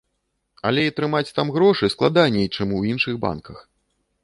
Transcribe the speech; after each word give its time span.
Але 0.69 0.85
і 0.87 0.91
атрымаць 0.93 1.33
там 1.41 1.47
грошы 1.59 1.91
складаней, 1.95 2.51
чым 2.55 2.67
у 2.81 2.83
іншых 2.95 3.23
банках. 3.29 3.57